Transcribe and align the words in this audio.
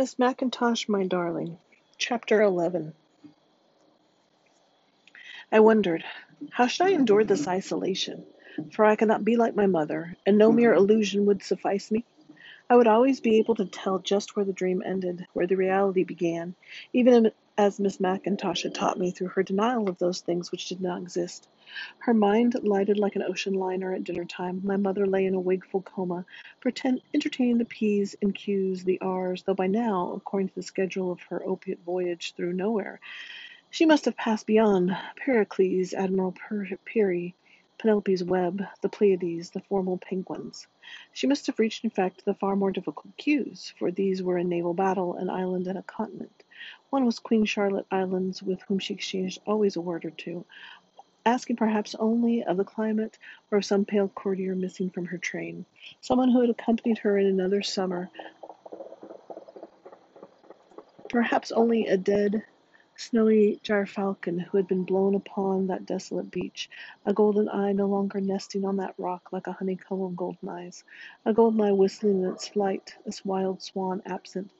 Miss 0.00 0.14
MacIntosh, 0.14 0.88
my 0.88 1.06
darling. 1.06 1.58
Chapter 1.98 2.40
11. 2.40 2.94
I 5.52 5.60
wondered, 5.60 6.02
how 6.50 6.68
should 6.68 6.86
I 6.86 6.92
endure 6.92 7.22
this 7.22 7.46
isolation? 7.46 8.24
For 8.72 8.86
I 8.86 8.96
could 8.96 9.08
not 9.08 9.26
be 9.26 9.36
like 9.36 9.54
my 9.54 9.66
mother, 9.66 10.16
and 10.24 10.38
no 10.38 10.52
mere 10.52 10.72
illusion 10.72 11.26
would 11.26 11.42
suffice 11.42 11.90
me. 11.90 12.06
I 12.70 12.76
would 12.76 12.86
always 12.86 13.20
be 13.20 13.36
able 13.40 13.56
to 13.56 13.66
tell 13.66 13.98
just 13.98 14.34
where 14.34 14.46
the 14.46 14.54
dream 14.54 14.82
ended, 14.82 15.26
where 15.34 15.46
the 15.46 15.56
reality 15.56 16.04
began, 16.04 16.54
even 16.94 17.30
as 17.60 17.78
Miss 17.78 17.98
MacIntosh 17.98 18.62
had 18.62 18.74
taught 18.74 18.98
me 18.98 19.10
through 19.10 19.28
her 19.28 19.42
denial 19.42 19.90
of 19.90 19.98
those 19.98 20.22
things 20.22 20.50
which 20.50 20.66
did 20.70 20.80
not 20.80 21.02
exist. 21.02 21.46
Her 21.98 22.14
mind 22.14 22.54
lighted 22.62 22.98
like 22.98 23.16
an 23.16 23.22
ocean 23.22 23.52
liner 23.52 23.92
at 23.92 24.02
dinner 24.02 24.24
time. 24.24 24.62
My 24.64 24.78
mother 24.78 25.06
lay 25.06 25.26
in 25.26 25.34
a 25.34 25.40
wakeful 25.40 25.82
coma, 25.82 26.24
pretend, 26.60 27.02
entertaining 27.12 27.58
the 27.58 27.66
P's 27.66 28.16
and 28.22 28.34
Q's, 28.34 28.84
the 28.84 28.98
R's, 29.02 29.42
though 29.42 29.52
by 29.52 29.66
now, 29.66 30.14
according 30.16 30.48
to 30.48 30.54
the 30.54 30.62
schedule 30.62 31.12
of 31.12 31.20
her 31.28 31.46
opiate 31.46 31.84
voyage 31.84 32.32
through 32.34 32.54
nowhere, 32.54 32.98
she 33.68 33.84
must 33.84 34.06
have 34.06 34.16
passed 34.16 34.46
beyond 34.46 34.96
Pericles, 35.16 35.92
Admiral 35.92 36.34
Peary, 36.86 37.34
Penelope's 37.80 38.22
web, 38.22 38.62
the 38.82 38.90
Pleiades, 38.90 39.50
the 39.50 39.60
formal 39.60 39.96
penguins. 39.96 40.66
She 41.14 41.26
must 41.26 41.46
have 41.46 41.58
reached, 41.58 41.82
in 41.82 41.88
fact, 41.88 42.26
the 42.26 42.34
far 42.34 42.54
more 42.54 42.70
difficult 42.70 43.16
cues, 43.16 43.72
for 43.78 43.90
these 43.90 44.22
were 44.22 44.36
a 44.36 44.44
naval 44.44 44.74
battle, 44.74 45.14
an 45.14 45.30
island, 45.30 45.66
and 45.66 45.78
a 45.78 45.82
continent. 45.82 46.44
One 46.90 47.06
was 47.06 47.18
Queen 47.18 47.46
Charlotte 47.46 47.86
Islands, 47.90 48.42
with 48.42 48.60
whom 48.62 48.80
she 48.80 48.92
exchanged 48.92 49.38
always 49.46 49.76
a 49.76 49.80
word 49.80 50.04
or 50.04 50.10
two 50.10 50.44
asking 51.24 51.56
perhaps 51.56 51.94
only 51.98 52.42
of 52.44 52.56
the 52.56 52.64
climate 52.64 53.18
or 53.50 53.58
of 53.58 53.64
some 53.64 53.84
pale 53.84 54.08
courtier 54.08 54.54
missing 54.54 54.90
from 54.90 55.06
her 55.06 55.18
train, 55.18 55.64
someone 56.00 56.30
who 56.30 56.40
had 56.40 56.50
accompanied 56.50 56.98
her 56.98 57.16
in 57.18 57.26
another 57.26 57.62
summer, 57.62 58.10
perhaps 61.08 61.52
only 61.52 61.86
a 61.86 61.96
dead, 61.96 62.42
snowy 63.00 63.58
gyrfalcon 63.64 64.38
who 64.38 64.58
had 64.58 64.68
been 64.68 64.84
blown 64.84 65.14
upon 65.14 65.68
that 65.68 65.86
desolate 65.86 66.30
beach, 66.30 66.68
a 67.06 67.14
golden 67.14 67.48
eye 67.48 67.72
no 67.72 67.86
longer 67.86 68.20
nesting 68.20 68.64
on 68.66 68.76
that 68.76 68.94
rock 68.98 69.30
like 69.32 69.46
a 69.46 69.52
honeycomb 69.52 70.02
of 70.02 70.16
golden 70.16 70.48
eyes, 70.50 70.84
a 71.24 71.32
golden 71.32 71.62
eye 71.62 71.72
whistling 71.72 72.22
in 72.22 72.30
its 72.30 72.48
flight, 72.48 72.94
a 73.06 73.12
wild 73.24 73.62
swan 73.62 74.02
absent, 74.06 74.50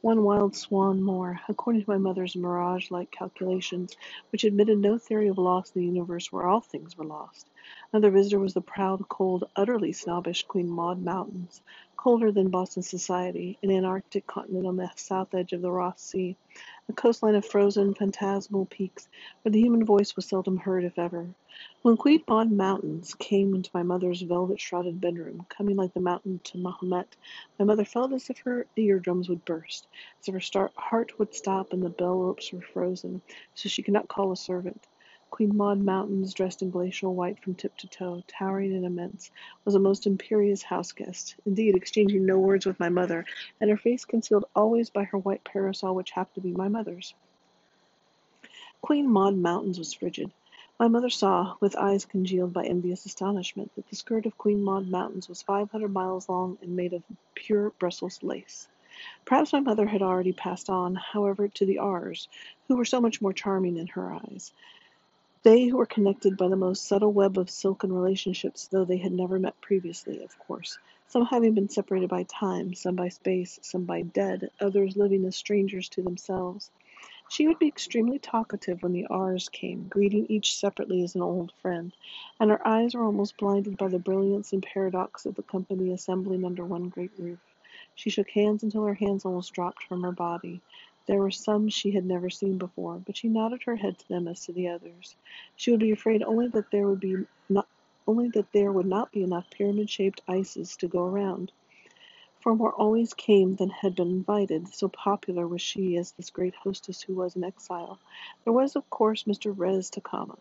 one 0.00 0.22
wild 0.22 0.56
swan 0.56 1.02
more, 1.02 1.40
according 1.48 1.82
to 1.84 1.90
my 1.90 1.98
mother's 1.98 2.36
mirage 2.36 2.90
like 2.90 3.10
calculations, 3.10 3.96
which 4.32 4.44
admitted 4.44 4.78
no 4.78 4.98
theory 4.98 5.28
of 5.28 5.38
loss 5.38 5.72
in 5.74 5.82
the 5.82 5.86
universe 5.88 6.32
where 6.32 6.46
all 6.46 6.60
things 6.60 6.96
were 6.96 7.04
lost. 7.04 7.46
Another 7.92 8.10
visitor 8.10 8.38
was 8.40 8.54
the 8.54 8.62
proud, 8.62 9.08
cold, 9.08 9.44
utterly 9.56 9.92
snobbish 9.92 10.44
Queen 10.44 10.70
Maud 10.70 11.02
Mountains, 11.02 11.62
colder 12.02 12.32
than 12.32 12.50
Boston 12.50 12.82
society, 12.82 13.56
an 13.62 13.70
Antarctic 13.70 14.26
continent 14.26 14.66
on 14.66 14.74
the 14.74 14.90
south 14.96 15.32
edge 15.34 15.52
of 15.52 15.62
the 15.62 15.70
Ross 15.70 16.02
Sea, 16.02 16.36
a 16.88 16.92
coastline 16.94 17.36
of 17.36 17.46
frozen, 17.46 17.94
phantasmal 17.94 18.66
peaks 18.66 19.08
where 19.42 19.52
the 19.52 19.60
human 19.60 19.84
voice 19.84 20.16
was 20.16 20.26
seldom 20.26 20.56
heard, 20.56 20.82
if 20.82 20.98
ever. 20.98 21.28
When 21.82 21.96
Queen 21.96 22.24
Maud 22.26 22.50
Mountains 22.50 23.14
came 23.14 23.54
into 23.54 23.70
my 23.72 23.84
mother's 23.84 24.20
velvet 24.22 24.60
shrouded 24.60 25.00
bedroom, 25.00 25.46
coming 25.48 25.76
like 25.76 25.94
the 25.94 26.00
mountain 26.00 26.40
to 26.42 26.58
Mahomet, 26.58 27.14
my 27.60 27.64
mother 27.64 27.84
felt 27.84 28.12
as 28.12 28.28
if 28.28 28.38
her 28.38 28.66
eardrums 28.74 29.28
would 29.28 29.44
burst, 29.44 29.86
as 30.18 30.26
if 30.26 30.34
her 30.54 30.70
heart 30.74 31.16
would 31.20 31.32
stop 31.32 31.72
and 31.72 31.84
the 31.84 31.88
bell 31.88 32.18
ropes 32.18 32.52
were 32.52 32.62
frozen, 32.62 33.22
so 33.54 33.68
she 33.68 33.84
could 33.84 33.94
not 33.94 34.08
call 34.08 34.32
a 34.32 34.36
servant. 34.36 34.88
Queen 35.32 35.56
Maud 35.56 35.80
Mountains, 35.80 36.34
dressed 36.34 36.60
in 36.60 36.68
glacial 36.68 37.14
white 37.14 37.42
from 37.42 37.54
tip 37.54 37.74
to 37.78 37.86
toe, 37.86 38.22
towering 38.26 38.74
and 38.74 38.84
immense, 38.84 39.30
was 39.64 39.74
a 39.74 39.78
most 39.78 40.06
imperious 40.06 40.62
house 40.62 40.92
guest, 40.92 41.36
indeed 41.46 41.74
exchanging 41.74 42.26
no 42.26 42.38
words 42.38 42.66
with 42.66 42.78
my 42.78 42.90
mother, 42.90 43.24
and 43.58 43.70
her 43.70 43.78
face 43.78 44.04
concealed 44.04 44.44
always 44.54 44.90
by 44.90 45.04
her 45.04 45.16
white 45.16 45.42
parasol 45.42 45.94
which 45.94 46.10
happened 46.10 46.34
to 46.34 46.40
be 46.42 46.52
my 46.52 46.68
mother's. 46.68 47.14
Queen 48.82 49.10
Maud 49.10 49.34
Mountains 49.34 49.78
was 49.78 49.94
frigid. 49.94 50.30
My 50.78 50.88
mother 50.88 51.08
saw, 51.08 51.56
with 51.60 51.76
eyes 51.76 52.04
congealed 52.04 52.52
by 52.52 52.66
envious 52.66 53.06
astonishment, 53.06 53.74
that 53.74 53.88
the 53.88 53.96
skirt 53.96 54.26
of 54.26 54.36
Queen 54.36 54.62
Maud 54.62 54.86
Mountains 54.86 55.30
was 55.30 55.40
five 55.40 55.70
hundred 55.70 55.94
miles 55.94 56.28
long 56.28 56.58
and 56.60 56.76
made 56.76 56.92
of 56.92 57.02
pure 57.34 57.70
Brussels 57.78 58.22
lace. 58.22 58.68
Perhaps 59.24 59.54
my 59.54 59.60
mother 59.60 59.86
had 59.86 60.02
already 60.02 60.34
passed 60.34 60.68
on, 60.68 60.94
however, 60.94 61.48
to 61.48 61.64
the 61.64 61.78
R's, 61.78 62.28
who 62.68 62.76
were 62.76 62.84
so 62.84 63.00
much 63.00 63.22
more 63.22 63.32
charming 63.32 63.78
in 63.78 63.86
her 63.86 64.12
eyes. 64.12 64.52
They 65.44 65.72
were 65.72 65.86
connected 65.86 66.36
by 66.36 66.46
the 66.46 66.56
most 66.56 66.86
subtle 66.86 67.12
web 67.12 67.36
of 67.36 67.50
silken 67.50 67.92
relationships, 67.92 68.68
though 68.68 68.84
they 68.84 68.98
had 68.98 69.10
never 69.10 69.40
met 69.40 69.60
previously, 69.60 70.22
of 70.22 70.38
course, 70.38 70.78
some 71.08 71.24
having 71.26 71.54
been 71.54 71.68
separated 71.68 72.10
by 72.10 72.22
time, 72.24 72.74
some 72.74 72.94
by 72.94 73.08
space, 73.08 73.58
some 73.60 73.84
by 73.84 74.02
dead, 74.02 74.50
others 74.60 74.96
living 74.96 75.24
as 75.24 75.34
strangers 75.34 75.88
to 75.88 76.02
themselves. 76.02 76.70
She 77.28 77.48
would 77.48 77.58
be 77.58 77.66
extremely 77.66 78.20
talkative 78.20 78.84
when 78.84 78.92
the 78.92 79.06
R's 79.06 79.48
came, 79.48 79.88
greeting 79.88 80.26
each 80.28 80.56
separately 80.56 81.02
as 81.02 81.16
an 81.16 81.22
old 81.22 81.50
friend, 81.60 81.92
and 82.38 82.50
her 82.50 82.64
eyes 82.68 82.94
were 82.94 83.02
almost 83.04 83.36
blinded 83.36 83.76
by 83.76 83.88
the 83.88 83.98
brilliance 83.98 84.52
and 84.52 84.62
paradox 84.62 85.26
of 85.26 85.34
the 85.34 85.42
company 85.42 85.90
assembling 85.90 86.44
under 86.44 86.64
one 86.64 86.88
great 86.88 87.12
roof. 87.18 87.40
She 87.96 88.10
shook 88.10 88.30
hands 88.30 88.62
until 88.62 88.84
her 88.84 88.94
hands 88.94 89.24
almost 89.24 89.52
dropped 89.54 89.82
from 89.82 90.02
her 90.02 90.12
body. 90.12 90.60
There 91.06 91.18
were 91.18 91.30
some 91.30 91.68
she 91.68 91.90
had 91.90 92.04
never 92.04 92.30
seen 92.30 92.58
before, 92.58 93.02
but 93.04 93.16
she 93.16 93.28
nodded 93.28 93.64
her 93.64 93.76
head 93.76 93.98
to 93.98 94.08
them 94.08 94.28
as 94.28 94.44
to 94.46 94.52
the 94.52 94.68
others. 94.68 95.16
She 95.56 95.70
would 95.70 95.80
be 95.80 95.90
afraid 95.90 96.22
only 96.22 96.48
that 96.48 96.70
there 96.70 96.88
would 96.88 97.00
be 97.00 97.26
not 97.48 97.66
only 98.06 98.28
that 98.30 98.52
there 98.52 98.70
would 98.70 98.86
not 98.86 99.10
be 99.10 99.22
enough 99.22 99.50
pyramid-shaped 99.50 100.22
ices 100.28 100.76
to 100.76 100.88
go 100.88 101.04
around 101.04 101.50
for 102.42 102.56
more 102.56 102.72
always 102.72 103.14
came 103.14 103.54
than 103.54 103.70
had 103.70 103.94
been 103.94 104.08
invited, 104.10 104.66
so 104.74 104.88
popular 104.88 105.46
was 105.46 105.62
she 105.62 105.96
as 105.96 106.10
this 106.12 106.30
great 106.30 106.54
hostess 106.56 107.00
who 107.00 107.14
was 107.14 107.36
in 107.36 107.44
exile. 107.44 108.00
There 108.42 108.52
was, 108.52 108.74
of 108.74 108.90
course, 108.90 109.22
Mr. 109.24 109.54
Res 109.56 109.90
Takama, 109.90 110.36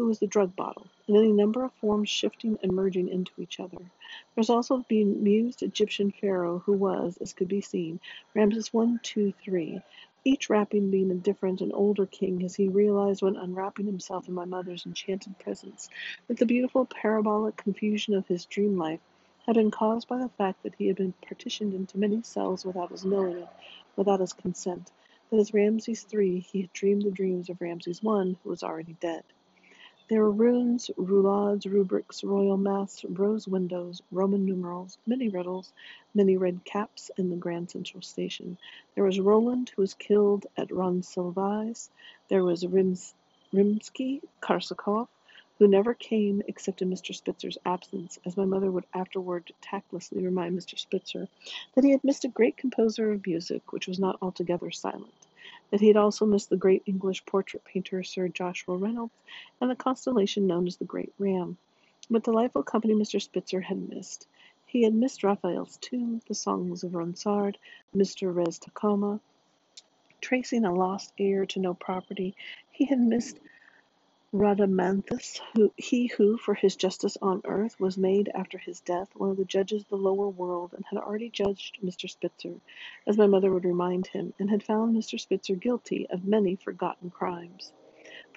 who 0.00 0.06
was 0.06 0.18
the 0.18 0.26
drug 0.26 0.56
bottle, 0.56 0.86
in 1.08 1.14
any 1.14 1.30
number 1.30 1.62
of 1.62 1.74
forms 1.74 2.08
shifting 2.08 2.58
and 2.62 2.72
merging 2.72 3.06
into 3.06 3.32
each 3.36 3.60
other. 3.60 3.76
There 3.76 4.34
was 4.34 4.48
also 4.48 4.78
the 4.78 4.84
bemused 4.88 5.62
Egyptian 5.62 6.10
pharaoh 6.10 6.60
who 6.60 6.72
was, 6.72 7.18
as 7.18 7.34
could 7.34 7.48
be 7.48 7.60
seen, 7.60 8.00
Ramses 8.34 8.70
I, 8.74 8.96
II, 9.14 9.34
III, 9.46 9.82
each 10.24 10.48
wrapping 10.48 10.90
being 10.90 11.10
a 11.10 11.16
different 11.16 11.60
and 11.60 11.70
older 11.74 12.06
king 12.06 12.42
as 12.44 12.54
he 12.54 12.66
realized 12.66 13.20
when 13.20 13.36
unwrapping 13.36 13.84
himself 13.84 14.26
in 14.26 14.32
my 14.32 14.46
mother's 14.46 14.86
enchanted 14.86 15.38
presence 15.38 15.90
that 16.28 16.38
the 16.38 16.46
beautiful 16.46 16.86
parabolic 16.86 17.58
confusion 17.58 18.14
of 18.14 18.26
his 18.26 18.46
dream 18.46 18.78
life 18.78 19.00
had 19.44 19.54
been 19.54 19.70
caused 19.70 20.08
by 20.08 20.16
the 20.16 20.30
fact 20.30 20.62
that 20.62 20.76
he 20.78 20.86
had 20.86 20.96
been 20.96 21.12
partitioned 21.28 21.74
into 21.74 21.98
many 21.98 22.22
cells 22.22 22.64
without 22.64 22.90
his 22.90 23.04
knowing 23.04 23.36
it, 23.36 23.48
without 23.96 24.20
his 24.20 24.32
consent, 24.32 24.90
that 25.28 25.36
as 25.36 25.52
Ramses 25.52 26.06
III 26.10 26.40
he 26.40 26.62
had 26.62 26.72
dreamed 26.72 27.02
the 27.02 27.10
dreams 27.10 27.50
of 27.50 27.60
Ramses 27.60 28.00
I, 28.02 28.34
who 28.42 28.48
was 28.48 28.62
already 28.62 28.96
dead. 28.98 29.24
There 30.10 30.22
were 30.24 30.32
runes, 30.32 30.90
roulades, 30.98 31.66
rubrics, 31.72 32.24
royal 32.24 32.56
masts, 32.56 33.04
rose 33.04 33.46
windows, 33.46 34.02
Roman 34.10 34.44
numerals, 34.44 34.98
many 35.06 35.28
riddles, 35.28 35.72
many 36.14 36.36
red 36.36 36.64
caps 36.64 37.12
in 37.16 37.30
the 37.30 37.36
Grand 37.36 37.70
Central 37.70 38.02
Station. 38.02 38.58
There 38.96 39.04
was 39.04 39.20
Roland, 39.20 39.70
who 39.70 39.82
was 39.82 39.94
killed 39.94 40.46
at 40.56 40.72
Roncesvalles. 40.72 41.90
There 42.28 42.42
was 42.42 42.66
Rims- 42.66 43.14
Rimsky 43.52 44.20
Korsakov, 44.42 45.06
who 45.60 45.68
never 45.68 45.94
came 45.94 46.42
except 46.48 46.82
in 46.82 46.90
Mr. 46.90 47.14
Spitzer's 47.14 47.58
absence, 47.64 48.18
as 48.24 48.36
my 48.36 48.46
mother 48.46 48.72
would 48.72 48.86
afterward 48.92 49.52
tactlessly 49.60 50.24
remind 50.24 50.58
Mr. 50.58 50.76
Spitzer 50.76 51.28
that 51.76 51.84
he 51.84 51.92
had 51.92 52.02
missed 52.02 52.24
a 52.24 52.28
great 52.28 52.56
composer 52.56 53.12
of 53.12 53.24
music 53.24 53.72
which 53.72 53.86
was 53.86 54.00
not 54.00 54.18
altogether 54.20 54.72
silent, 54.72 55.19
that 55.70 55.80
he 55.80 55.88
had 55.88 55.96
also 55.96 56.26
missed 56.26 56.50
the 56.50 56.56
great 56.56 56.82
English 56.86 57.24
portrait 57.26 57.64
painter 57.64 58.02
Sir 58.02 58.28
Joshua 58.28 58.76
Reynolds, 58.76 59.14
and 59.60 59.70
the 59.70 59.76
constellation 59.76 60.46
known 60.46 60.66
as 60.66 60.76
the 60.76 60.84
Great 60.84 61.12
Ram. 61.18 61.56
What 62.08 62.24
delightful 62.24 62.62
company 62.62 62.94
Mr. 62.94 63.22
Spitzer 63.22 63.60
had 63.60 63.88
missed! 63.88 64.26
He 64.66 64.82
had 64.82 64.94
missed 64.94 65.22
Raphael's 65.24 65.76
tomb, 65.78 66.22
the 66.28 66.34
songs 66.34 66.84
of 66.84 66.92
Ronsard, 66.92 67.56
Mr. 67.94 68.34
Res 68.34 68.58
Takama, 68.58 69.20
tracing 70.20 70.64
a 70.64 70.74
lost 70.74 71.12
heir 71.18 71.46
to 71.46 71.60
no 71.60 71.74
property. 71.74 72.34
He 72.70 72.84
had 72.84 73.00
missed 73.00 73.38
Rhadamanthus, 74.32 75.40
he 75.76 76.06
who, 76.06 76.36
for 76.38 76.54
his 76.54 76.76
justice 76.76 77.16
on 77.20 77.42
earth, 77.44 77.80
was 77.80 77.98
made, 77.98 78.30
after 78.32 78.58
his 78.58 78.80
death, 78.80 79.08
one 79.16 79.30
of 79.30 79.36
the 79.36 79.44
judges 79.44 79.82
of 79.82 79.88
the 79.88 79.96
lower 79.96 80.28
world, 80.28 80.72
and 80.72 80.84
had 80.86 81.00
already 81.00 81.30
judged 81.30 81.78
Mr. 81.82 82.08
Spitzer, 82.08 82.60
as 83.08 83.18
my 83.18 83.26
mother 83.26 83.52
would 83.52 83.64
remind 83.64 84.06
him, 84.06 84.32
and 84.38 84.48
had 84.50 84.62
found 84.62 84.96
Mr. 84.96 85.18
Spitzer 85.18 85.56
guilty 85.56 86.08
of 86.10 86.24
many 86.24 86.54
forgotten 86.54 87.10
crimes. 87.10 87.72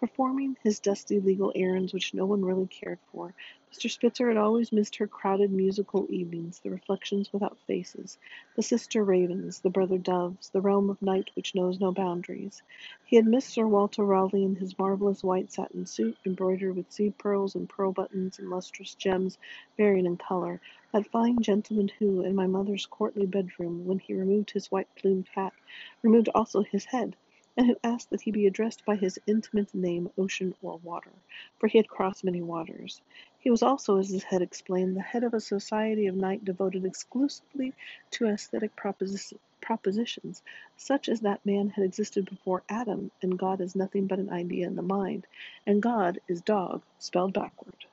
Performing 0.03 0.57
his 0.61 0.81
dusty 0.81 1.17
legal 1.21 1.53
errands 1.55 1.93
which 1.93 2.13
no 2.13 2.25
one 2.25 2.43
really 2.43 2.67
cared 2.67 2.99
for. 3.09 3.33
Mr. 3.71 3.89
Spitzer 3.89 4.27
had 4.27 4.35
always 4.35 4.73
missed 4.73 4.97
her 4.97 5.07
crowded 5.07 5.49
musical 5.49 6.05
evenings, 6.09 6.59
the 6.59 6.69
reflections 6.69 7.31
without 7.31 7.57
faces, 7.67 8.17
the 8.57 8.61
sister 8.61 9.01
ravens, 9.01 9.61
the 9.61 9.69
brother 9.69 9.97
doves, 9.97 10.49
the 10.49 10.59
realm 10.59 10.89
of 10.89 11.01
night 11.01 11.29
which 11.37 11.55
knows 11.55 11.79
no 11.79 11.93
boundaries. 11.93 12.61
He 13.05 13.15
had 13.15 13.25
missed 13.25 13.51
Sir 13.51 13.65
Walter 13.65 14.03
Raleigh 14.03 14.43
in 14.43 14.57
his 14.57 14.77
marvellous 14.77 15.23
white 15.23 15.53
satin 15.53 15.85
suit, 15.85 16.17
embroidered 16.25 16.75
with 16.75 16.91
seed 16.91 17.17
pearls 17.17 17.55
and 17.55 17.69
pearl 17.69 17.93
buttons 17.93 18.39
and 18.39 18.49
lustrous 18.49 18.95
gems 18.95 19.37
varying 19.77 20.05
in 20.05 20.17
colour, 20.17 20.59
that 20.91 21.07
fine 21.11 21.41
gentleman 21.41 21.89
who, 21.99 22.23
in 22.23 22.35
my 22.35 22.45
mother's 22.45 22.85
courtly 22.87 23.25
bedroom, 23.25 23.85
when 23.85 23.99
he 23.99 24.13
removed 24.13 24.51
his 24.51 24.69
white 24.69 24.93
plumed 24.97 25.29
hat, 25.33 25.53
removed 26.01 26.27
also 26.35 26.61
his 26.61 26.83
head 26.83 27.15
and 27.55 27.67
who 27.67 27.77
asked 27.83 28.09
that 28.09 28.21
he 28.21 28.31
be 28.31 28.47
addressed 28.47 28.85
by 28.85 28.95
his 28.95 29.19
intimate 29.27 29.73
name 29.75 30.09
Ocean 30.17 30.55
or 30.61 30.77
Water, 30.83 31.11
for 31.59 31.67
he 31.67 31.77
had 31.77 31.87
crossed 31.87 32.23
many 32.23 32.41
waters. 32.41 33.01
He 33.39 33.51
was 33.51 33.61
also, 33.61 33.97
as 33.97 34.09
his 34.09 34.23
head 34.23 34.41
explained, 34.41 34.95
the 34.95 35.01
head 35.01 35.23
of 35.23 35.33
a 35.33 35.39
society 35.39 36.07
of 36.07 36.15
night 36.15 36.45
devoted 36.45 36.85
exclusively 36.85 37.73
to 38.11 38.27
aesthetic 38.27 38.75
proposi- 38.75 39.37
propositions, 39.61 40.41
such 40.77 41.09
as 41.09 41.21
that 41.21 41.45
man 41.45 41.69
had 41.69 41.85
existed 41.85 42.25
before 42.29 42.63
Adam, 42.69 43.11
and 43.21 43.37
God 43.37 43.61
is 43.61 43.75
nothing 43.75 44.07
but 44.07 44.19
an 44.19 44.29
idea 44.29 44.67
in 44.67 44.75
the 44.75 44.81
mind, 44.81 45.27
and 45.67 45.81
God 45.81 46.19
is 46.27 46.41
dog, 46.41 46.81
spelled 46.99 47.33
backwards. 47.33 47.85